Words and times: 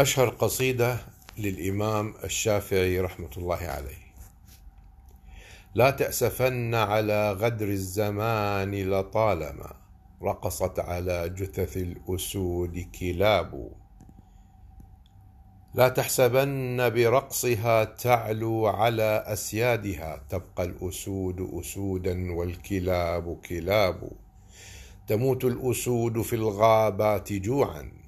أشهر 0.00 0.28
قصيدة 0.28 0.98
للإمام 1.38 2.14
الشافعي 2.24 3.00
رحمة 3.00 3.30
الله 3.36 3.56
عليه. 3.56 4.10
لا 5.74 5.90
تأسفن 5.90 6.74
على 6.74 7.32
غدر 7.32 7.68
الزمان 7.68 8.90
لطالما 8.90 9.72
رقصت 10.22 10.78
على 10.78 11.28
جثث 11.28 11.76
الأسود 11.76 12.86
كلاب. 13.00 13.72
لا 15.74 15.88
تحسبن 15.88 16.90
برقصها 16.90 17.84
تعلو 17.84 18.66
على 18.66 19.24
أسيادها 19.26 20.22
تبقى 20.28 20.64
الأسود 20.64 21.50
أسودا 21.60 22.34
والكلاب 22.34 23.40
كلاب. 23.48 24.10
تموت 25.06 25.44
الأسود 25.44 26.22
في 26.22 26.36
الغابات 26.36 27.32
جوعا 27.32 27.99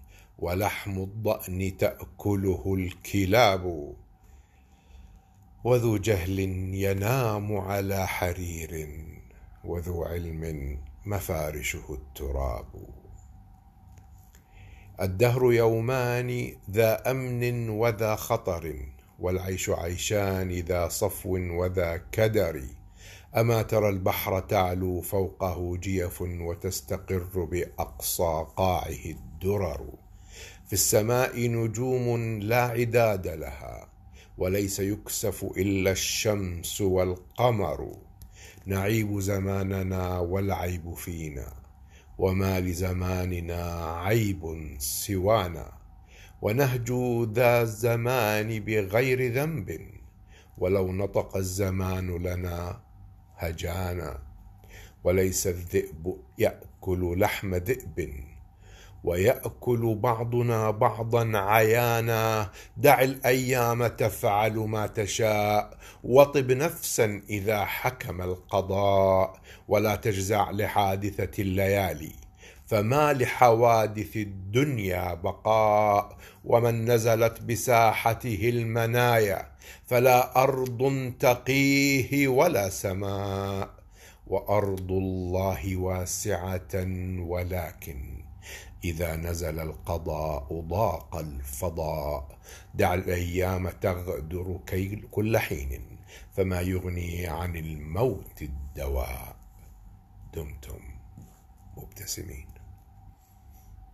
ولحم 0.42 1.02
الضأن 1.02 1.76
تأكله 1.76 2.74
الكلاب. 2.74 3.94
وذو 5.64 5.96
جهل 5.96 6.38
ينام 6.74 7.56
على 7.56 8.06
حرير 8.06 8.88
وذو 9.64 10.04
علم 10.04 10.78
مفارشه 11.06 11.84
التراب. 11.90 12.66
الدهر 15.00 15.52
يومان 15.52 16.56
ذا 16.70 17.10
أمن 17.10 17.68
وذا 17.68 18.16
خطر 18.16 18.86
والعيش 19.18 19.70
عيشان 19.70 20.50
ذا 20.50 20.88
صفو 20.88 21.38
وذا 21.38 22.02
كدر. 22.12 22.62
أما 23.36 23.62
ترى 23.62 23.88
البحر 23.88 24.40
تعلو 24.40 25.00
فوقه 25.00 25.76
جيف 25.76 26.22
وتستقر 26.22 27.44
بأقصى 27.44 28.46
قاعه 28.56 29.04
الدرر. 29.06 30.01
في 30.66 30.72
السماء 30.72 31.50
نجوم 31.50 32.38
لا 32.40 32.62
عداد 32.62 33.26
لها 33.26 33.88
وليس 34.38 34.80
يكسف 34.80 35.44
إلا 35.44 35.90
الشمس 35.90 36.80
والقمر. 36.80 37.96
نعيب 38.66 39.20
زماننا 39.20 40.18
والعيب 40.18 40.94
فينا 40.94 41.52
وما 42.18 42.60
لزماننا 42.60 43.62
عيب 43.96 44.76
سوانا. 44.78 45.72
ونهجو 46.42 47.24
ذا 47.24 47.62
الزمان 47.62 48.60
بغير 48.60 49.32
ذنب 49.32 49.80
ولو 50.58 50.92
نطق 50.92 51.36
الزمان 51.36 52.10
لنا 52.10 52.80
هجانا. 53.36 54.22
وليس 55.04 55.46
الذئب 55.46 56.16
يأكل 56.38 57.20
لحم 57.20 57.54
ذئب. 57.54 58.31
ويأكل 59.04 59.94
بعضنا 59.94 60.70
بعضا 60.70 61.38
عيانا. 61.38 62.50
دع 62.76 63.02
الأيام 63.02 63.86
تفعل 63.86 64.56
ما 64.56 64.86
تشاء 64.86 65.78
وطب 66.04 66.52
نفسا 66.52 67.22
إذا 67.30 67.64
حكم 67.64 68.22
القضاء. 68.22 69.40
ولا 69.68 69.96
تجزع 69.96 70.50
لحادثة 70.50 71.42
الليالي 71.42 72.12
فما 72.66 73.12
لحوادث 73.12 74.16
الدنيا 74.16 75.14
بقاء. 75.14 76.16
ومن 76.44 76.90
نزلت 76.90 77.42
بساحته 77.42 78.48
المنايا 78.48 79.48
فلا 79.86 80.42
أرض 80.42 81.12
تقيه 81.20 82.28
ولا 82.28 82.68
سماء. 82.68 83.82
وأرض 84.26 84.92
الله 84.92 85.76
واسعة 85.76 86.74
ولكن 87.18 88.11
إذا 88.84 89.16
نزل 89.16 89.60
القضاء 89.60 90.60
ضاق 90.60 91.16
الفضاء 91.16 92.38
دع 92.74 92.94
الأيام 92.94 93.70
تغدر 93.70 94.60
كل 95.10 95.38
حين 95.38 95.98
فما 96.32 96.60
يغني 96.60 97.26
عن 97.26 97.56
الموت 97.56 98.42
الدواء. 98.42 99.36
دمتم 100.34 100.80
مبتسمين. 101.76 102.46